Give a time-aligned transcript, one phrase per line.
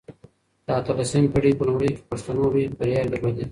[0.65, 3.45] د اته لسمې پېړۍ په لومړيو کې پښتنو لويې برياوې درلودې.